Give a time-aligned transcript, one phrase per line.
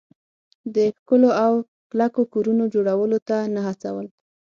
[0.75, 1.53] د ښکلو او
[1.91, 4.07] کلکو کورونو جوړولو ته نه هڅول.